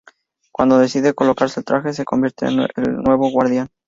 Cuando 0.51 0.79
decide 0.79 1.13
colocarse 1.13 1.59
el 1.59 1.63
traje, 1.63 1.93
se 1.93 2.05
convierte 2.05 2.47
en 2.47 2.61
el 2.61 2.95
nuevo 3.03 3.29
Guardián. 3.29 3.69